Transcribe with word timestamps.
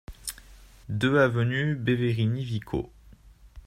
deux 0.89 1.19
avenue 1.19 1.75
Beverini 1.75 2.43
Vico 2.43 2.91